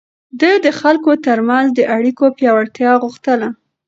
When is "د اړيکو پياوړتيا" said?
1.73-2.91